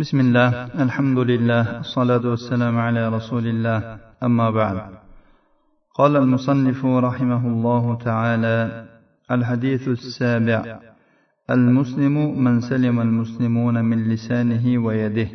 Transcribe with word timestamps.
بسم 0.00 0.18
الله 0.20 0.48
الحمد 0.86 1.18
لله 1.30 1.64
الصلاة 1.84 2.24
والسلام 2.32 2.74
على 2.86 3.02
رسول 3.16 3.44
الله 3.46 3.78
أما 4.22 4.50
بعد 4.50 4.78
قال 5.98 6.12
المصنف 6.16 6.80
رحمه 7.08 7.42
الله 7.52 7.84
تعالى 8.08 8.56
الحديث 9.30 9.88
السابع 9.88 10.60
المسلم 11.56 12.16
من 12.44 12.60
سلم 12.60 12.96
المسلمون 13.00 13.84
من 13.84 13.98
لسانه 14.12 14.64
ويده 14.84 15.28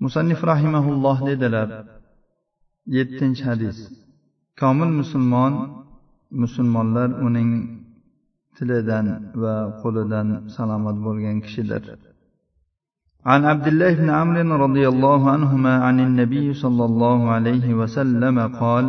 مصنف 0.00 0.44
رحمه 0.44 0.84
الله 0.94 1.18
dedilar 1.26 1.68
yettinchi 2.86 3.44
hadis. 3.44 3.78
Komil 4.60 4.90
musulmon 5.00 5.52
musulmonlar 6.30 7.08
uning 7.26 7.50
tilidan 8.56 9.06
va 9.42 9.54
qo'lidan 9.82 10.26
salomat 10.56 10.96
kishidir. 11.44 12.12
عن 13.26 13.44
عبد 13.44 13.66
الله 13.66 13.94
بن 13.94 14.10
عمرو 14.10 14.56
رضي 14.66 14.88
الله 14.88 15.30
عنهما 15.30 15.74
عن 15.84 16.00
النبي 16.00 16.54
صلى 16.54 16.84
الله 16.84 17.30
عليه 17.30 17.74
وسلم 17.74 18.38
قال 18.62 18.84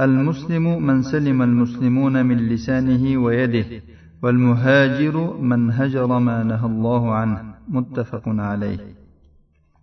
المسلم 0.00 0.82
من 0.86 1.02
سلم 1.02 1.42
المسلمون 1.42 2.26
من 2.26 2.36
لسانه 2.36 3.18
ويده 3.24 3.66
والمهاجر 4.22 5.16
من 5.50 5.70
هجر 5.70 6.18
ما 6.18 6.42
نهى 6.42 6.66
الله 6.66 7.14
عنه. 7.14 7.38
متفق 7.68 8.24
عليه. 8.26 8.78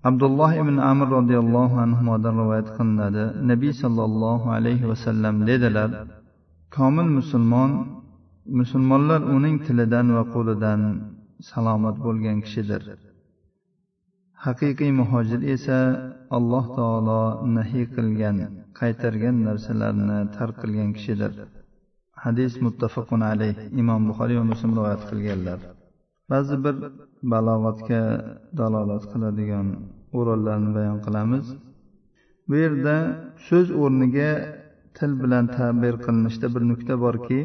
عبد 0.05 0.23
الله 0.23 0.61
بن 0.61 0.79
عمرو 0.79 1.17
رضي 1.19 1.37
الله 1.39 1.71
عنهما 1.81 2.15
رواية 2.15 2.67
قلناد 2.79 3.15
نبي 3.51 3.71
صلى 3.71 4.03
الله 4.09 4.51
عليه 4.55 4.81
وسلم 4.85 5.35
dedilar 5.47 5.89
komil 6.71 7.07
musulmon 7.17 7.71
musulmonlar 8.59 9.21
uning 9.35 9.59
tilidan 9.65 10.07
va 10.15 10.23
qo'lidan 10.35 10.79
salomat 11.49 11.95
bo'lgan 12.05 12.37
haqiqiy 14.43 14.91
muhojir 15.01 15.41
esa 15.55 15.79
alloh 16.37 16.65
taolo 16.77 17.21
nahiy 17.55 17.85
qilgan 17.95 18.37
qaytargan 18.79 19.35
narsalarni 19.47 20.19
tark 20.35 20.55
qilgan 20.61 20.89
kishidir. 20.97 21.31
Hadis 22.23 22.53
muttafaqun 22.65 23.21
alayh 23.31 23.55
imom 23.81 24.01
buxoriy 24.09 24.37
va 24.41 24.45
muslim 24.51 24.71
rivoyat 24.77 25.01
qilganlar. 25.09 25.59
Ba'zi 26.31 26.55
bir 26.65 26.75
balog'atga 27.33 28.01
dalolat 28.59 29.03
qiladigan 29.11 29.67
o'rinlarni 30.17 30.71
bayon 30.77 30.99
qilamiz. 31.05 31.45
Bu 32.47 32.55
yerda 32.63 32.95
so'z 33.47 33.67
o'rniga 33.83 34.31
til 34.97 35.11
bilan 35.21 35.45
ta'bir 35.57 35.93
qilinishda 36.05 36.47
bir 36.55 36.63
nuqta 36.71 36.93
borki 37.05 37.39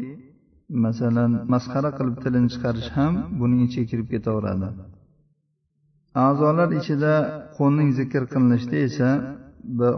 masalan 0.84 1.31
masxara 1.53 1.91
qilib 1.98 2.17
tilini 2.25 2.48
chiqarish 2.55 2.91
ham 2.97 3.12
buning 3.41 3.61
ichiga 3.69 3.86
kirib 3.91 4.09
ketaveradi. 4.14 4.69
A'zolar 6.14 6.70
ichida 6.78 7.12
qo'lning 7.56 7.91
zikr 7.98 8.22
qilinishida 8.33 8.77
esa 8.86 9.08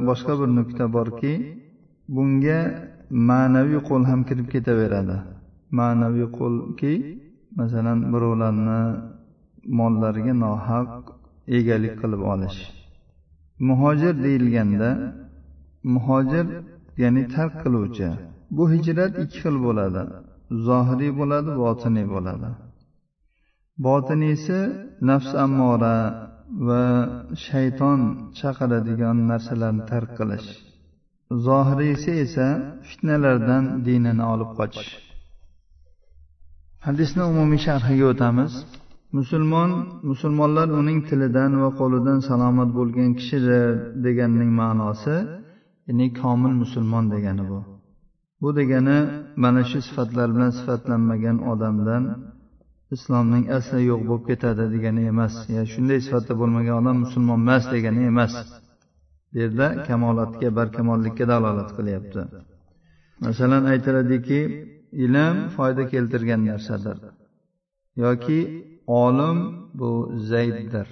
boshqa 0.08 0.32
bir 0.40 0.48
nuqta 0.58 0.84
borki 0.96 1.32
bunga 2.14 2.60
ma'naviy 3.28 3.80
qo'l 3.88 4.02
ham 4.10 4.20
kirib 4.28 4.48
ketaveradi. 4.54 5.16
Ma'naviy 5.78 6.26
qo'lki 6.38 6.92
masalan 7.58 7.98
birovlarni 8.12 8.80
mollariga 9.78 10.34
nohaq 10.44 10.90
egalik 11.58 11.94
qilib 12.00 12.22
olish. 12.32 12.58
Muhojir 13.68 14.14
deyilganda 14.24 14.90
muhojir 15.94 16.46
ya'ni 17.02 17.22
tark 17.34 17.54
qiluvchi 17.64 18.08
bu 18.56 18.62
hijrat 18.72 19.12
ikki 19.22 19.38
xil 19.42 19.56
bo'ladi. 19.66 20.02
Zohiriy 20.66 21.12
bo'ladi 21.20 21.50
botiniy 21.62 22.06
bo'ladi. 22.14 22.48
Botiniysi 23.78 24.60
nafs 25.08 25.30
ammora 25.44 25.96
va 26.66 26.84
shayton 27.46 28.00
chaqiradigan 28.38 29.16
narsalarni 29.30 29.84
tark 29.90 30.10
qilish. 30.18 30.48
Zohiriysi 31.46 32.10
esa 32.24 32.48
fitnalardan 32.88 33.64
dinini 33.86 34.24
olib 34.32 34.50
qochish. 34.58 34.90
Hadisni 36.86 37.22
umumiy 37.32 37.60
sharhiga 37.66 38.06
o'tamiz. 38.12 38.52
Musulmon 39.18 39.70
musulmonlar 40.10 40.68
uning 40.80 40.98
tilidan 41.08 41.52
va 41.62 41.70
qo'lidan 41.80 42.18
salomat 42.28 42.70
bo'lgan 42.78 43.10
kishidir 43.18 43.66
deganning 44.04 44.50
ma'nosi 44.60 45.16
ya'ni 45.88 46.06
komil 46.20 46.54
musulmon 46.62 47.04
degani 47.14 47.44
bu. 47.50 47.60
Bu 48.42 48.48
degani 48.58 48.98
mana 49.42 49.62
shu 49.70 49.78
sifatlar 49.86 50.28
bilan 50.34 50.52
sifatlanmagan 50.58 51.36
odamdan 51.52 52.02
islomning 52.96 53.44
asli 53.58 53.80
yo'q 53.90 54.02
bo'lib 54.08 54.24
ketadi 54.30 54.64
degani 54.74 55.02
emas. 55.12 55.34
Ya 55.56 55.62
shunday 55.72 55.98
sifatda 56.06 56.32
bo'lmagan 56.40 56.74
odam 56.80 56.96
musulmon 57.04 57.38
emas 57.44 57.64
degani 57.74 58.02
emas 58.12 58.32
bu 59.32 59.36
yerda 59.42 59.66
kamolatga 59.88 60.48
barkamollikka 60.58 61.24
dalolat 61.32 61.70
qilyapti. 61.78 62.20
Masalan 63.26 63.64
aytiladiki 63.72 64.40
ilm 65.04 65.36
foyda 65.56 65.82
keltirgan 65.92 66.40
narsadir 66.50 66.98
yoki 67.96 68.38
olim 68.86 69.38
bu 69.74 69.90
zayddir. 70.30 70.88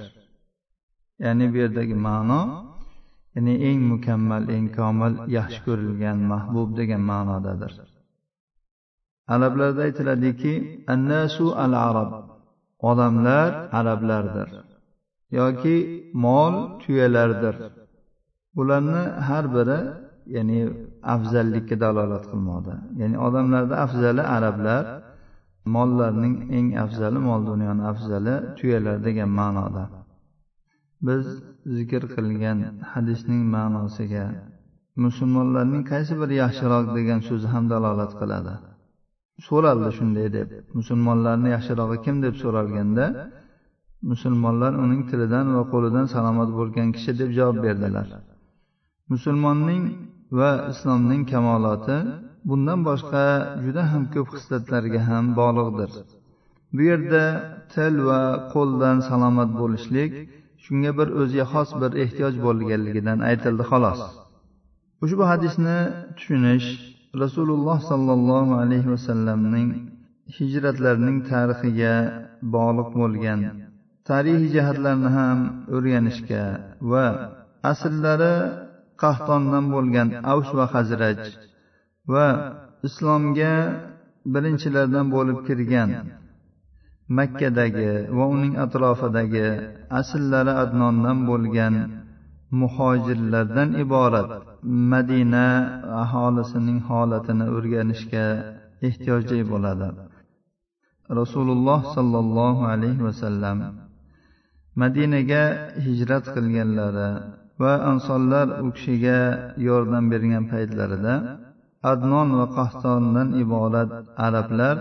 Ya'ni 1.19 1.47
bu 1.53 1.57
yerdagi 1.57 1.95
ma'no 2.09 2.43
ya'ni 3.35 3.55
eng 3.69 3.81
mukammal 3.93 4.45
eng 4.57 4.67
komil 4.79 5.15
yaxshi 5.37 5.61
ko'rilgan 5.67 6.19
mahbub 6.33 6.69
degan 6.79 7.03
ma'nodadir. 7.11 7.73
Arablarda 9.35 9.81
aytiladiki 9.89 10.53
annasu 10.93 11.47
al 11.65 11.73
arab 11.89 12.11
odamlar 12.91 13.51
arablardir 13.79 14.51
yoki 15.31 15.77
mol 16.15 16.55
tuyalardir. 16.83 17.57
Bularni 18.57 19.03
har 19.29 19.45
biri 19.57 19.81
ya'ni 20.37 20.61
afzallikka 21.15 21.77
dalolat 21.85 22.25
qilmoqda. 22.33 22.75
Ya'ni 23.01 23.17
odamlarda 23.27 23.75
afzali 23.85 24.23
arablar 24.37 24.85
mollarning 25.75 26.35
eng 26.59 26.69
afzali 26.85 27.19
mol 27.29 27.41
dunyoni 27.51 27.83
afzali 27.93 28.35
tuyalar 28.59 28.97
degan 29.07 29.31
ma'noda. 29.41 29.85
Biz 31.07 31.25
zikr 31.77 32.03
qilgan 32.15 32.59
hadisning 32.93 33.43
ma'nosiga 33.57 34.27
musulmonlarning 35.05 35.83
qaysi 35.93 36.13
biri 36.21 36.35
yaxshiroq 36.45 36.85
degan 36.97 37.21
so'zi 37.29 37.47
ham 37.55 37.65
dalolat 37.73 38.13
qiladi. 38.21 38.55
So'raldi 39.49 39.91
shunday 39.99 40.29
deb. 40.39 40.49
Musulmonlarni 40.79 41.49
yaxshirog'i 41.57 41.99
kim 42.05 42.17
deb 42.25 42.35
so'ralganda 42.43 43.07
musulmonlar 44.11 44.73
uning 44.85 45.03
tilidan 45.11 45.47
va 45.57 45.63
qo'lidan 45.73 46.07
salomat 46.15 46.51
bo'lgan 46.59 46.89
kishi 46.97 47.13
deb 47.21 47.31
javob 47.39 47.59
berdilar. 47.67 48.09
Musulmonning 49.13 49.85
va 50.39 50.51
islomning 50.73 51.23
kamoloti 51.33 51.99
bundan 52.49 52.81
boshqa 52.89 53.25
juda 53.65 53.83
ham 53.93 54.05
ko'p 54.15 54.29
xislatlarga 54.35 55.01
ham 55.09 55.25
bog'liqdir. 55.41 55.91
Bu 56.75 56.83
yerda 56.91 57.25
til 57.75 57.95
va 58.09 58.23
qo'ldan 58.55 58.97
salomat 59.09 59.51
bo'lishlik 59.61 60.13
shunga 60.65 60.91
bir 60.99 61.09
o'ziga 61.21 61.47
xos 61.53 61.71
bir 61.83 61.93
ehtiyoj 62.05 62.35
bo'lganligidan 62.47 63.19
aytildi 63.31 63.65
xolos. 63.71 64.01
Ushbu 65.05 65.25
hadisni 65.33 65.79
tushunish 66.17 66.69
rasululloh 67.15 67.79
sollallohu 67.91 68.55
alayhi 68.63 68.87
vasallamning 68.87 69.71
hijratlarining 70.37 71.19
tarixiga 71.31 71.95
bog'liq 72.55 72.91
bo'lgan 73.01 73.41
tarixiy 74.09 74.51
jihatlarni 74.55 75.11
ham 75.19 75.39
o'rganishga 75.77 76.45
va 76.91 77.07
asllari 77.73 78.35
qahtondan 79.03 79.65
bo'lgan 79.75 80.09
avsh 80.33 80.51
va 80.59 80.67
hazraj 80.75 81.21
va 82.13 82.27
islomga 82.89 83.55
birinchilardan 84.33 85.07
bo'lib 85.15 85.39
kirgan 85.47 85.91
makkadagi 87.19 87.93
va 88.17 88.25
uning 88.35 88.55
atrofidagi 88.65 89.49
asllari 90.01 90.53
adnondan 90.63 91.19
bo'lgan 91.31 91.75
muhojirlardan 92.61 93.71
iborat 93.85 94.31
madina 94.93 95.47
aholisining 96.03 96.81
holatini 96.89 97.47
o'rganishga 97.57 98.27
ehtiyojli 98.87 99.41
bo'ladi. 99.53 99.89
Rasululloh 101.21 101.81
sollallohu 101.97 102.63
alayhi 102.73 103.03
vasallam 103.09 103.59
madinaga 104.83 105.45
hijrat 105.87 106.25
qilganlari 106.35 107.11
va 107.63 107.73
ansonlar 107.91 108.47
u 108.65 108.67
kishiga 108.77 109.19
yordam 109.69 110.05
bergan 110.13 110.45
paytlarida 110.53 111.15
adnon 111.93 112.29
va 112.39 112.47
qahtondan 112.59 113.29
iborat 113.43 113.91
arablar 114.27 114.77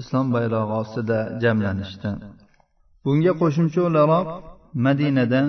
islom 0.00 0.26
bayrog'i 0.36 0.74
ostida 0.82 1.18
jamlanishdi. 1.42 2.10
Bunga 3.04 3.32
qo'shimcha 3.42 3.80
o'laroq 3.88 4.26
madinada 4.86 5.40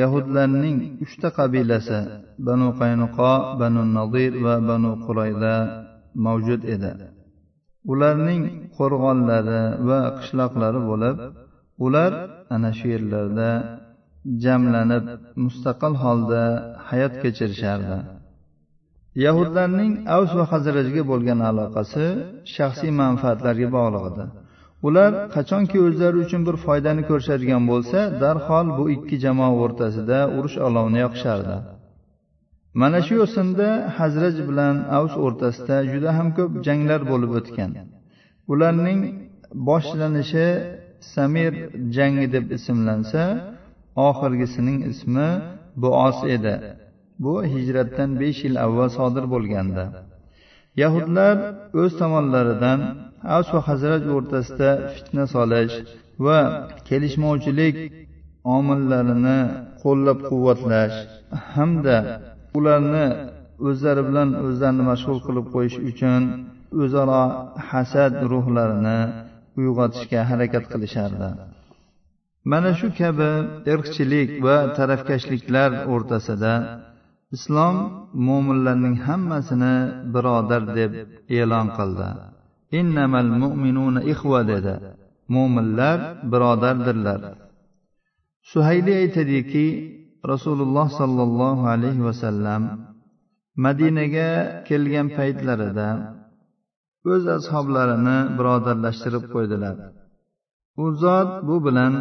yahudlarning 0.00 0.76
uchta 1.04 1.28
qabilasi 1.38 2.00
banu 2.46 2.68
qaynuqo 2.80 3.32
banu 3.60 3.82
nadir 3.96 4.32
va 4.44 4.54
banu 4.70 4.92
qurayda 5.06 5.54
mavjud 6.26 6.62
edi. 6.74 6.92
Ularning 7.92 8.42
qo'rg'onlari 8.76 9.62
va 9.88 10.00
qishloqlari 10.18 10.80
bo'lib 10.90 11.16
ular 11.86 12.12
ana 12.54 12.70
shu 12.78 12.86
yerlarda 12.94 13.50
jamlanib 14.44 15.04
mustaqil 15.44 15.94
holda 16.02 16.42
hayot 16.88 17.14
kechirishardi. 17.22 17.98
Yahudlarning 19.24 19.92
avs 20.16 20.30
va 20.38 20.44
hazrajga 20.52 21.02
bo'lgan 21.10 21.40
aloqasi 21.50 22.06
shaxsiy 22.54 22.92
manfaatlarga 23.02 23.68
bog'liq 23.76 24.04
edi. 24.10 24.24
Ular 24.86 25.12
qachonki 25.34 25.78
o'zlari 25.86 26.16
uchun 26.24 26.42
bir 26.48 26.56
foydani 26.66 27.02
ko'rishadigan 27.08 27.62
bo'lsa 27.70 27.98
darhol 28.22 28.66
bu 28.78 28.84
ikki 28.96 29.16
jamoa 29.24 29.52
o'rtasida 29.64 30.18
urush 30.36 30.56
olovini 30.66 31.00
yoqishardi. 31.04 31.56
Mana 32.80 32.98
shu 33.06 33.14
yo'sinda 33.22 33.68
hazraj 33.98 34.36
bilan 34.48 34.76
avs 34.98 35.14
o'rtasida 35.26 35.76
juda 35.92 36.10
ham 36.18 36.28
ko'p 36.38 36.52
janglar 36.66 37.00
bo'lib 37.12 37.32
o'tgan. 37.40 37.70
Ularning 38.52 39.00
boshlanishi 39.68 40.48
samir 41.14 41.52
jangi 41.96 42.26
deb 42.36 42.46
ismlansa 42.56 43.22
oxirgisining 44.08 44.78
ismi 44.92 45.28
buos 45.82 46.18
edi. 46.36 46.54
Bu 47.24 47.34
hijratdan 47.52 48.10
besh 48.22 48.40
yil 48.46 48.56
avval 48.66 48.90
sodir 48.98 49.24
bo'lgandi 49.34 49.84
yahudlar 50.82 51.36
o'z 51.80 51.92
tomonlaridan 52.00 52.80
avs 53.34 53.48
va 53.54 53.60
hazrat 53.68 54.02
o'rtasida 54.16 54.70
fitna 54.94 55.24
solish 55.34 55.74
va 56.26 56.38
kelishmovchilik 56.88 57.76
omillarini 58.56 59.38
qo'llab 59.82 60.18
quvvatlash 60.30 60.96
hamda 61.54 61.96
ularni 62.58 63.06
o'zlari 63.68 64.02
bilan 64.08 64.28
o'zlarini 64.46 64.84
mashg'ul 64.90 65.18
qilib 65.26 65.46
qo'yish 65.54 65.76
uchun 65.90 66.22
o'zaro 66.82 67.22
hasad 67.70 68.12
ruhlarini 68.32 68.98
uyg'otishga 69.60 70.20
harakat 70.30 70.64
qilishardi. 70.72 71.28
Mana 72.50 72.70
shu 72.78 72.88
kabi 73.00 73.30
irqchilik 73.72 74.30
va 74.46 74.56
tarafkashliklar 74.78 75.70
o'rtasida 75.92 76.52
islom 77.36 77.76
mo'minlarning 78.28 78.96
hammasini 79.06 79.74
birodar 80.14 80.62
deb 80.78 80.92
e'lon 81.38 81.66
qildi. 81.78 82.08
Innamal 82.80 83.28
mu'minuna 83.42 84.00
ixva 84.12 84.40
dedi. 84.52 84.74
Mo'minlar 85.34 85.98
birodardirlar. 86.32 87.20
Suhayli 88.50 88.92
aytadiki 89.02 89.66
rasululloh 90.32 90.88
sollallohu 91.00 91.64
alayhi 91.74 92.02
vasallam 92.08 92.62
madinaga 93.64 94.30
kelgan 94.68 95.08
paytlarida 95.18 95.88
o'z 97.12 97.24
ashoblarini 97.38 98.18
birodarlashtirib 98.38 99.24
qo'ydilar. 99.34 99.76
U 100.82 100.86
zot 101.02 101.30
bu 101.48 101.56
bilan 101.66 101.94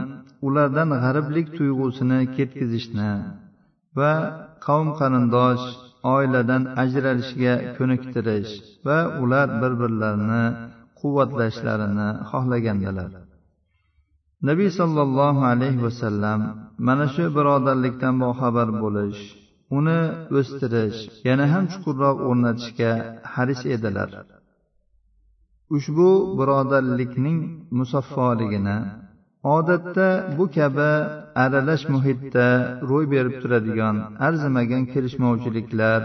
ulardan 0.47 0.89
g'ariblik 1.03 1.47
tuyg'usini 1.57 2.19
ketkazishni 2.35 3.11
va 3.97 4.11
qavm 4.65 4.87
qarindosh 4.99 5.65
oiladan 6.15 6.63
ajralishga 6.83 7.53
ko'niktirish 7.77 8.51
va 8.87 8.99
ular 9.23 9.47
bir 9.61 9.73
birlarini 9.81 10.43
quvvatlashlarini 10.99 12.09
xohlagandilar. 12.29 13.11
Nabiy 14.49 14.69
sollallohu 14.79 15.41
alayhi 15.53 15.81
vasallam 15.87 16.41
mana 16.87 17.05
shu 17.15 17.23
birodarlikdan 17.37 18.15
boxabar 18.23 18.69
bo'lish 18.83 19.21
uni 19.77 19.99
o'stirish 20.39 20.99
yana 21.27 21.45
ham 21.53 21.63
chuqurroq 21.71 22.17
o'rnatishga 22.29 22.91
haris 23.33 23.61
edilar. 23.75 24.09
Ushbu 25.75 26.09
birodarlikning 26.39 27.37
musaffoligini 27.77 28.77
odatda 29.55 30.07
bu 30.37 30.45
kabi 30.57 30.91
aralash 31.43 31.85
muhitda 31.93 32.47
ro'y 32.89 33.05
berib 33.13 33.35
turadigan 33.41 33.95
arzimagan 34.27 34.83
kelishmovchiliklar 34.93 35.99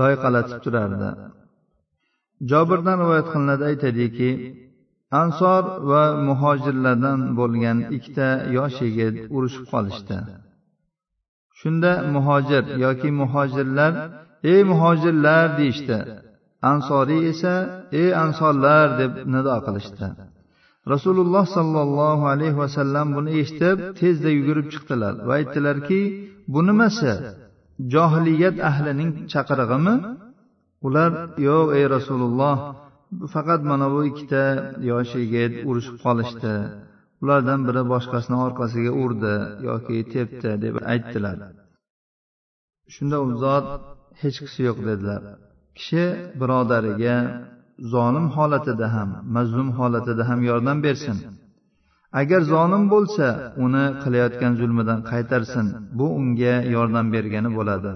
loyqalatib 0.00 0.58
turardi. 0.64 1.10
Jobirdan 2.50 2.96
rivoyat 3.02 3.28
qilinadi 3.32 3.64
aytadiki 3.70 4.30
ansor 5.22 5.62
va 5.90 6.04
muhojirlardan 6.28 7.20
bo'lgan 7.38 7.78
ikkita 7.96 8.28
yosh 8.56 8.78
yigit 8.86 9.16
urushib 9.36 9.64
qolishdi. 9.72 10.18
Shunda 11.58 11.92
muhojir 12.14 12.64
yoki 12.84 13.10
muhojirlar 13.20 13.92
ey 14.52 14.60
muhojirlar 14.70 15.44
deyishdi. 15.58 15.98
Ansoriy 16.72 17.22
esa 17.32 17.54
ey 18.00 18.08
ansorlar 18.24 18.86
deb 19.00 19.12
nido 19.34 19.56
qilishdi. 19.66 20.06
Rasululloh 20.92 21.44
sollallohu 21.56 22.24
alayhi 22.34 22.56
vasallam 22.62 23.06
buni 23.16 23.30
eshitib 23.42 23.76
tezda 24.00 24.30
yugurib 24.38 24.66
chiqdilar 24.72 25.14
va 25.26 25.32
aytdilarki 25.40 26.00
bu 26.52 26.60
nimasi? 26.68 27.12
Johiliyat 27.94 28.56
ahlining 28.70 29.10
chaqirig'imi? 29.32 29.94
Ular 30.86 31.10
yo'q 31.48 31.66
ey 31.78 31.84
rasululloh 31.96 32.56
faqat 33.34 33.60
mana 33.70 33.86
bu 33.94 34.00
ikkita 34.10 34.44
yosh 34.90 35.12
yigit 35.20 35.52
urushib 35.68 35.96
qolishdi. 36.04 36.54
Ulardan 37.22 37.60
biri 37.68 37.82
boshqasini 37.92 38.38
orqasiga 38.46 38.92
urdi 39.04 39.34
yoki 39.68 39.96
tepdi 40.14 40.50
deb 40.64 40.74
aytdilar. 40.92 41.36
Shunda 42.94 43.16
u 43.26 43.28
zot 43.42 43.66
hech 44.22 44.38
qisi 44.44 44.60
yo'q 44.68 44.78
dedilar. 44.88 45.22
Kishi 45.76 46.04
birodariga 46.40 47.16
zolim 47.92 48.26
holatida 48.36 48.86
ham 48.94 49.10
mazlum 49.36 49.68
holatida 49.78 50.22
ham 50.28 50.40
yordam 50.50 50.78
bersin. 50.86 51.16
Agar 52.20 52.40
zolim 52.54 52.84
bo'lsa 52.94 53.26
uni 53.64 53.84
qilayotgan 54.02 54.52
zulmidan 54.60 55.00
qaytarsin. 55.10 55.66
Bu 55.98 56.06
unga 56.20 56.54
yordam 56.74 57.06
bergani 57.14 57.50
bo'ladi. 57.58 57.92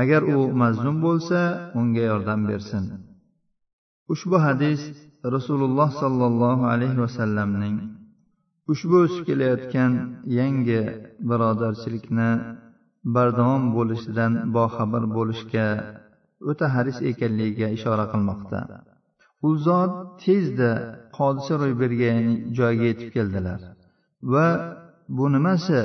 Agar 0.00 0.22
u 0.34 0.38
mazlum 0.62 0.96
bo'lsa 1.06 1.38
unga 1.80 2.02
yordam 2.10 2.40
bersin. 2.50 2.84
Ushbu 4.12 4.36
hadis 4.46 4.80
rasululloh 5.34 5.90
sollallohu 6.02 6.64
alayhi 6.74 6.98
vasallamning 7.04 7.76
ushbu 8.72 8.96
o'sib 9.04 9.24
kelayotgan 9.28 9.92
yangi 10.38 10.82
birodarchilikni 11.28 12.30
bardavom 13.14 13.64
bo'lishidan 13.76 14.32
boxabar 14.56 15.04
bo'lishga 15.16 15.66
o'ta 16.50 16.66
haris 16.74 16.98
ekanligiga 17.10 17.68
ishora 17.76 18.04
qilmoqda. 18.12 18.60
U 19.48 19.50
zot 19.66 19.92
tezda 20.24 20.70
hodisa 21.18 21.54
ro'y 21.60 21.74
bergan 21.82 22.24
joyga 22.58 22.84
yetib 22.90 23.10
keldilar. 23.16 23.60
Va 24.32 24.46
bu 25.16 25.24
nimasi 25.34 25.80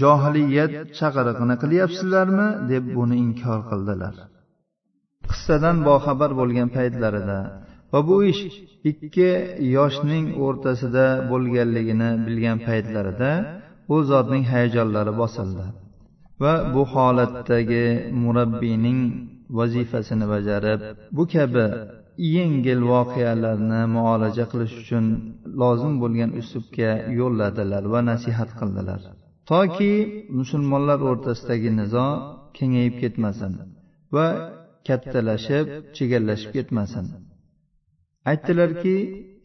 johiliyat 0.00 0.72
chaqirig'ini 0.98 1.56
qilyapsizlarmi 1.62 2.48
deb 2.72 2.84
buni 2.96 3.16
inkor 3.24 3.60
qildilar. 3.70 4.14
Qissadan 5.30 5.76
boxabar 5.88 6.30
bo'lgan 6.40 6.68
paytlarida 6.76 7.38
va 7.92 8.00
bu 8.08 8.16
ish 8.32 8.42
ikki 8.90 9.30
yoshning 9.76 10.26
o'rtasida 10.46 11.06
bo'lganligini 11.30 12.10
bilgan 12.26 12.58
paytlarida 12.68 13.30
u 13.94 13.96
zotning 14.10 14.44
hayajonlari 14.52 15.12
bosildi. 15.22 15.66
Va 16.42 16.54
bu 16.74 16.82
holatdagi 16.94 17.86
murabbiyning 18.22 19.00
vazifasini 19.58 20.26
bajarib 20.32 20.80
bu 21.16 21.22
kabi 21.34 21.66
yengil 22.18 22.80
voqealarni 22.92 23.80
muolaja 23.96 24.44
qilish 24.52 24.74
uchun 24.82 25.04
lozim 25.60 25.94
bo'lgan 26.02 26.30
uslubga 26.40 26.90
yo'lladilar 27.20 27.84
va 27.92 28.00
nasihat 28.10 28.50
qildilar. 28.60 29.00
Toki 29.50 29.92
musulmonlar 30.38 30.98
o'rtasidagi 31.10 31.70
nizo 31.80 32.06
kengayib 32.56 32.94
ketmasin 33.02 33.52
va 34.14 34.26
kattalashib 34.88 35.66
chigallashib 35.96 36.50
ketmasin. 36.56 37.06
Aytdilarki 38.30 38.94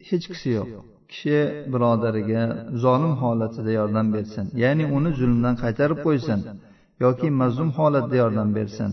hech 0.08 0.24
kisi 0.32 0.48
yo'q. 0.58 0.70
Kishi 1.10 1.38
birodariga 1.72 2.42
zolim 2.84 3.14
holatida 3.22 3.70
yordam 3.80 4.06
bersin 4.16 4.46
ya'ni 4.62 4.84
uni 4.96 5.10
zulmdan 5.20 5.54
qaytarib 5.62 5.98
qo'ysin 6.06 6.40
yoki 7.04 7.28
mazlum 7.40 7.70
holatda 7.78 8.14
yordam 8.22 8.48
bersin. 8.58 8.90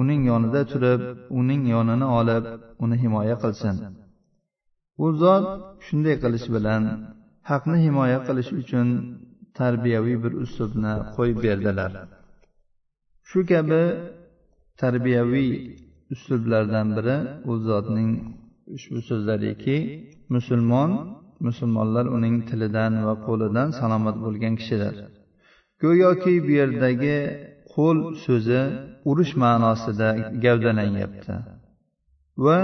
Uning 0.00 0.20
yonida 0.30 0.62
turib 0.72 1.00
uning 1.40 1.62
yonini 1.74 2.06
olib 2.18 2.44
uni 2.84 2.96
himoya 3.02 3.36
qilsin. 3.42 3.74
U 5.04 5.06
zot 5.20 5.46
shunday 5.86 6.16
qilish 6.22 6.46
bilan 6.54 6.82
haqni 7.50 7.78
himoya 7.86 8.18
qilish 8.26 8.50
uchun 8.60 8.88
tarbiyaviy 9.60 10.16
bir 10.24 10.32
uslubni 10.44 10.92
qo'yib 11.16 11.38
berdilar. 11.46 11.92
Shu 13.28 13.38
kabi 13.50 13.82
tarbiyaviy 14.82 15.50
uslublardan 16.14 16.86
biri 16.96 17.16
u 17.50 17.52
zotning 17.68 18.10
ushbu 18.76 19.00
so'zlariki 19.08 19.76
musulmon 20.34 20.90
musulmonlar 21.46 22.06
uning 22.16 22.36
tilidan 22.48 22.92
va 23.06 23.14
qo'lidan 23.26 23.68
salomat 23.80 24.16
bo'lgan 24.24 24.54
kishidir. 24.60 24.94
Go'yoki 25.82 26.34
bu 26.44 26.50
yerdagi 26.60 27.18
qo'l 27.74 27.98
so'zi 28.24 28.60
urush 29.10 29.32
ma'nosida 29.42 30.08
gavdalanyapti 30.44 31.34
va 32.44 32.58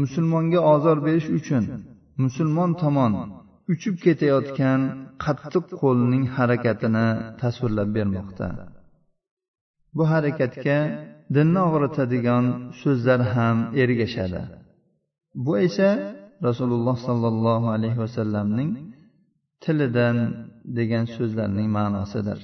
musulmonga 0.00 0.60
ozor 0.74 0.98
berish 1.06 1.28
uchun 1.38 1.64
musulmon 2.24 2.70
tomon 2.82 3.12
uchib 3.72 3.94
ketayotgan 4.04 4.80
qattiq 5.24 5.66
qo'lning 5.82 6.24
harakatini 6.36 7.06
tasvirlab 7.40 7.88
bermoqda. 7.96 8.48
Bu 9.96 10.02
harakatga 10.12 10.78
dinni 11.36 11.60
og'ritadigan 11.68 12.44
so'zlar 12.82 13.20
ham 13.34 13.56
ergashadi. 13.82 14.42
Bu 15.44 15.52
esa 15.66 15.88
rasululloh 16.46 16.96
sollallohu 17.08 17.66
alayhi 17.76 17.98
vasallamning 18.04 18.70
tilidan 19.64 20.16
degan 20.78 21.04
so'zlarning 21.16 21.68
ma'nosidir. 21.78 22.40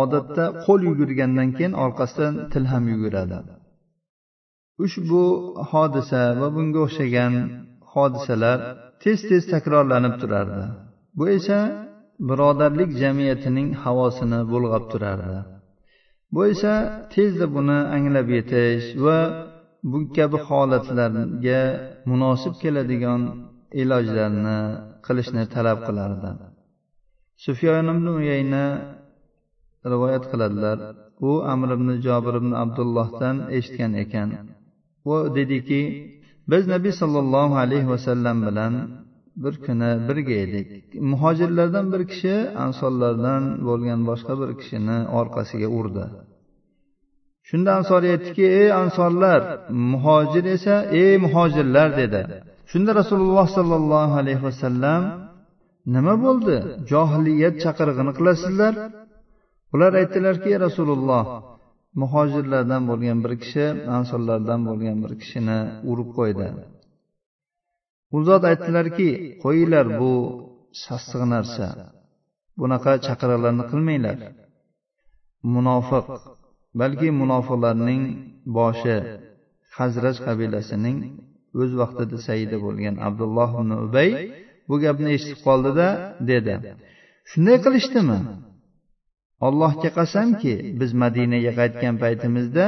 Odatda 0.00 0.44
qo'l 0.64 0.80
yugurgandan 0.90 1.48
keyin 1.56 1.74
orqasidan 1.84 2.34
til 2.52 2.64
ham 2.72 2.84
yuguradi. 2.92 3.38
Ushbu 4.84 5.22
hodisa 5.70 6.22
va 6.40 6.48
bunga 6.56 6.80
o'xshagan 6.86 7.34
hodisalar 7.92 8.58
tez 9.02 9.18
tez 9.28 9.42
takrorlanib 9.52 10.14
turardi. 10.22 10.64
Bu 11.18 11.24
esa 11.36 11.58
birodarlik 12.28 12.90
jamiyatining 13.02 13.68
havosini 13.82 14.40
bulg'ab 14.52 14.84
turardi. 14.92 15.38
Bu 16.34 16.40
esa 16.52 16.74
tezda 17.14 17.46
buni 17.56 17.78
anglab 17.96 18.28
yetish 18.36 18.86
va 19.04 19.18
bu 19.90 19.98
kabi 20.16 20.38
holatlarga 20.48 21.60
munosib 22.10 22.54
keladigan 22.62 23.22
ilojlarni 23.82 24.58
qilishni 25.06 25.44
talab 25.54 25.78
qilardi. 25.86 26.30
Sufyon 27.44 27.86
ibn 27.94 28.06
uyayna 28.18 28.64
rivoyat 29.92 30.24
qiladilar. 30.30 30.78
U 31.28 31.30
amr 31.52 31.68
ibn 31.76 31.88
jobir 32.06 32.34
ibn 32.40 32.52
abdullohdan 32.62 33.36
eshitgan 33.56 33.92
ekan. 34.04 34.28
U 35.12 35.14
dediki 35.36 35.80
biz 36.50 36.62
nabiy 36.74 36.92
sollallohu 37.02 37.54
alayhi 37.64 37.88
vasallam 37.94 38.36
bilan 38.48 38.74
bir 39.42 39.54
kuni 39.66 39.90
birga 40.08 40.36
edik. 40.44 40.68
Muhojirlardan 41.12 41.86
bir 41.92 42.02
kishi 42.12 42.34
ansorlardan 42.64 43.42
bo'lgan 43.68 44.00
boshqa 44.10 44.34
bir 44.40 44.50
kishini 44.60 44.98
orqasiga 45.20 45.68
urdi. 45.78 46.04
Shunda 47.48 47.70
ansor 47.78 48.02
aytdiki 48.12 48.44
ey 48.60 48.68
ansorlar 48.82 49.40
muhojir 49.92 50.44
esa 50.56 50.76
ey 51.02 51.12
muhojirlar 51.24 51.88
dedi. 52.00 52.20
Shunda 52.70 52.90
rasululloh 53.00 53.46
sollallohu 53.56 54.14
alayhi 54.22 54.42
vasallam 54.48 55.02
nima 55.94 56.14
bo'ldi? 56.24 56.56
Johiliyat 56.90 57.54
chaqirig'ini 57.64 58.12
qilasizlar. 58.18 58.74
Ular 59.74 59.92
aytdilarki 60.00 60.52
rasululloh 60.64 61.24
muhojirlardan 62.00 62.82
bo'lgan 62.90 63.18
bir 63.24 63.32
kishi 63.42 63.66
ansorlardan 63.98 64.60
bo'lgan 64.68 64.96
bir 65.04 65.12
kishini 65.20 65.58
urib 65.90 66.10
qo'ydi. 66.18 66.48
U 68.16 68.18
zot 68.28 68.42
aytdilarki 68.50 69.08
qo'yinglar 69.44 69.86
bu 70.00 70.12
sassiq 70.84 71.22
narsa. 71.34 71.66
Bunaqa 72.60 72.92
chaqiriqlarni 73.06 73.64
qilmanglar. 73.70 74.18
Munofiq 75.54 76.06
balki 76.80 77.08
munofiqlarning 77.20 78.02
boshi 78.58 78.96
hazraj 79.78 80.16
qabilasining 80.26 80.98
o'z 81.60 81.70
vaqtida 81.80 82.16
saidi 82.26 82.56
bo'lgan 82.64 82.94
abdulloh 83.08 83.50
ibn 83.60 83.70
ubay 83.86 84.10
bu 84.68 84.74
gapni 84.84 85.08
eshitib 85.16 85.40
qoldida 85.46 85.86
dedi. 86.30 86.54
Shunday 87.30 87.56
qilishdimi? 87.64 88.18
Allohga 89.46 89.90
qasamki 89.98 90.54
biz 90.80 90.90
madinaga 91.02 91.52
qaytgan 91.60 91.94
paytimizda 92.02 92.66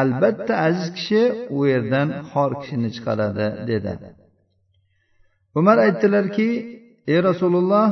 albatta 0.00 0.54
aziz 0.66 0.88
kishi 0.96 1.22
u 1.56 1.58
yerdan 1.72 2.08
xor 2.30 2.50
kishini 2.60 2.88
chiqaradi 2.96 3.46
dedi. 3.70 3.92
Umar 5.58 5.76
aytdilarki 5.86 6.48
ey 7.12 7.18
rasululloh 7.28 7.88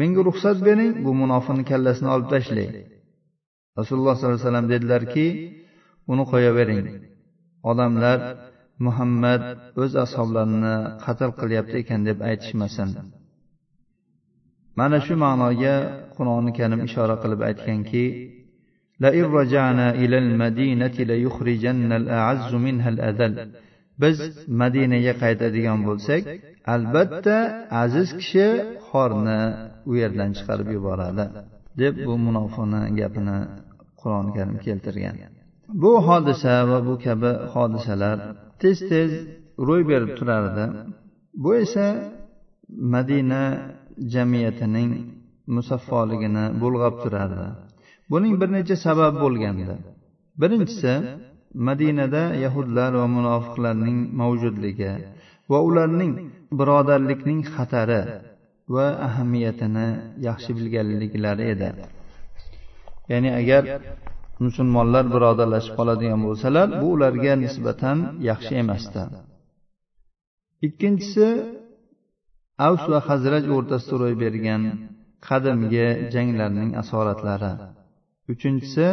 menga 0.00 0.20
ruxsat 0.28 0.58
bering 0.68 0.92
bu 1.04 1.10
munofiqni 1.22 1.64
kallasini 1.70 2.08
olib 2.14 2.28
tashlang. 2.34 2.72
Rasululloh 3.78 4.14
sollallohu 4.16 4.36
alayhi 4.38 4.48
vasallam 4.48 4.68
dedilarki 4.74 5.26
uni 6.12 6.24
qo'yavering 6.32 6.82
odamlar 7.70 8.18
muhammad 8.86 9.42
o'z 9.82 9.92
ashoblarini 10.04 10.76
qatl 11.04 11.30
qilyapti 11.40 11.76
ekan 11.82 12.00
deb 12.08 12.18
aytishmasin. 12.30 12.88
Mana 14.78 14.98
shu 15.06 15.14
ma'noga 15.24 15.76
qur'oni 16.16 16.50
karim 16.58 16.80
ishora 16.88 17.16
qilib 17.22 17.40
aytganki 17.50 18.04
biz 24.02 24.18
madinaga 24.60 25.12
qaytadigan 25.22 25.78
bo'lsak 25.88 26.22
albatta 26.74 27.36
aziz 27.82 28.08
kishi 28.20 28.46
xorni 28.88 29.40
u 29.90 29.92
yerdan 30.02 30.30
chiqarib 30.36 30.68
yuboradi 30.76 31.24
deb 31.80 31.94
bu 32.06 32.14
munofiqni 32.26 32.80
gapini 33.00 33.38
qur'oni 34.00 34.30
karim 34.36 34.58
keltirgan. 34.66 35.16
Bu 35.82 35.92
hodisa 36.06 36.54
va 36.70 36.78
bu 36.88 36.94
kabi 37.06 37.30
hodisalar 37.54 38.16
tez 38.62 38.78
tez 38.90 39.10
ro'y 39.68 39.82
berib 39.90 40.10
turardi. 40.18 40.64
Bu 41.42 41.50
esa 41.64 41.86
madina 42.94 43.42
jamiyatining 44.14 44.90
musaffoligini 45.56 46.44
bulg'ab 46.62 46.94
turardi 47.02 47.46
buning 48.10 48.34
bir 48.40 48.48
necha 48.56 48.76
sababi 48.86 49.16
bo'lgandi. 49.24 49.74
Birinchisi 50.40 50.92
madinada 51.68 52.22
yahudlar 52.44 52.90
va 53.00 53.06
munofiqlarning 53.16 53.98
mavjudligi 54.20 54.92
va 55.50 55.58
ularning 55.68 56.12
birodarlikning 56.58 57.40
xatari 57.54 58.02
va 58.74 58.86
ahamiyatini 59.08 59.88
yaxshi 60.28 60.50
bilganliklari 60.58 61.44
edi. 61.54 61.68
Ya'ni 63.12 63.30
agar 63.40 63.62
musulmonlar 64.44 65.04
birodarlashib 65.14 65.74
qoladigan 65.78 66.20
bo'lsalar 66.26 66.66
bu 66.80 66.86
ularga 66.96 67.32
nisbatan 67.44 67.98
yaxshi 68.30 68.52
emasdi. 68.62 69.02
Ikkinchisi 70.66 71.26
avs 72.68 72.82
va 72.92 72.98
hazraj 73.08 73.44
o'rtasida 73.56 73.94
ro'y 74.02 74.14
bergan 74.24 74.62
qadimgi 75.28 75.86
janglarning 76.14 76.70
asoratlari. 76.82 77.52
Uchinchisi 78.32 78.88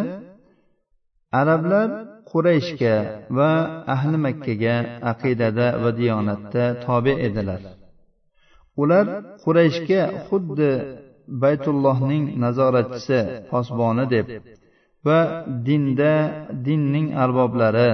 arablar 1.42 1.88
qurayshga 2.32 2.96
va 3.38 3.52
ahli 3.96 4.18
makkaga 4.26 4.76
aqidada 5.12 5.68
va 5.84 5.90
diyonatda 6.00 6.64
tobe 6.86 7.14
edilar. 7.28 7.62
Ular 8.82 9.06
qurayshga 9.44 10.02
xuddi 10.28 10.72
baytullohning 11.44 12.26
nazoratchisi 12.44 13.20
posboni 13.52 14.06
deb 14.14 14.28
va 15.08 15.20
dinda 15.68 16.14
dinning 16.68 17.08
arboblari 17.24 17.92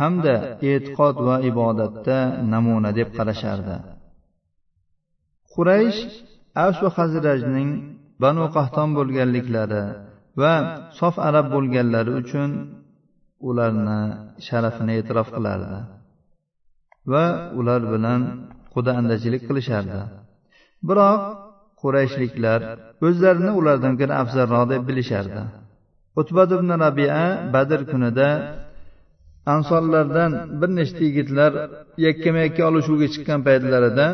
hamda 0.00 0.34
e'tiqod 0.70 1.16
va 1.26 1.36
ibodatda 1.50 2.18
namuna 2.52 2.90
deb 2.98 3.08
qarashardi. 3.16 3.76
Quraysh 5.54 6.00
avs 6.64 6.78
va 6.84 6.90
hazrajning 6.98 7.70
banu 8.22 8.44
qahton 8.56 8.88
bo'lganliklari 8.98 9.84
va 10.40 10.52
sof 10.98 11.14
arab 11.28 11.46
bo'lganlari 11.54 12.12
uchun 12.22 12.50
ularni 13.48 14.00
sharafini 14.46 14.92
e'tirof 15.00 15.28
qilardi 15.36 15.78
va 17.12 17.24
ular 17.58 17.80
bilan 17.92 18.20
quda 18.74 18.92
andachilik 19.00 19.42
qilishardi. 19.48 20.00
Biroq 20.88 21.22
qurayshliklar 21.82 22.60
o'zlarini 23.06 23.52
ulardan 23.60 23.94
ko'ra 24.00 24.14
afzalroq 24.22 24.64
deb 24.72 24.82
bilishardi. 24.88 25.42
Utbad 26.20 26.50
ibn 26.56 26.70
rabia 26.84 27.22
badr 27.54 27.80
kunida 27.92 28.28
ansorlardan 29.54 30.32
bir 30.60 30.70
nechta 30.78 31.02
yigitlar 31.08 31.52
yakkama 32.06 32.40
yakka 32.46 32.62
olishuvga 32.70 33.06
chiqqan 33.14 33.40
paytlarida 33.48 34.06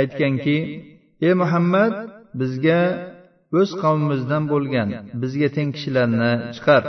aytganki 0.00 0.56
ey 1.26 1.32
muhammad 1.42 1.94
bizga 2.40 2.80
o'z 3.58 3.70
qavmimizdan 3.82 4.44
bo'lgan 4.52 4.88
bizga 5.22 5.48
teng 5.56 5.70
kishilarni 5.76 6.32
chiqar. 6.56 6.82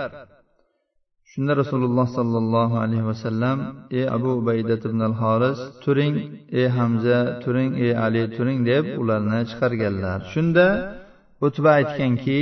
Shunda 1.32 1.54
rasululloh 1.62 2.08
sollallohu 2.18 2.76
alayhi 2.84 3.06
vasallam 3.12 3.58
ey 3.98 4.06
abu 4.18 4.30
ubaydat 4.42 4.82
ibn 4.90 5.00
al 5.10 5.16
horis 5.22 5.60
turing 5.84 6.16
ey 6.60 6.68
hamza 6.78 7.20
turing 7.44 7.72
ey 7.86 7.92
ali 8.06 8.24
turing 8.36 8.60
deb 8.72 8.86
ularni 9.02 9.40
chiqarganlar. 9.50 10.20
Shunda 10.34 10.68
o'tba 11.46 11.70
aytganki 11.80 12.40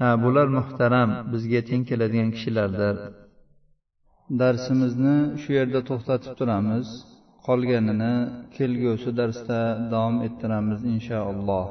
ha 0.00 0.08
bular 0.24 0.46
muhtaram 0.58 1.08
bizga 1.32 1.60
teng 1.68 1.82
keladigan 1.88 2.30
kishilardir. 2.36 2.96
Darsimizni 4.40 5.16
shu 5.42 5.50
yerda 5.58 5.80
to'xtatib 5.88 6.32
turamiz. 6.38 6.88
Qolganini 7.46 8.12
kelgusi 8.56 9.10
darsda 9.18 9.60
davom 9.92 10.16
ettiramiz 10.26 10.80
inshaalloh 10.94 11.66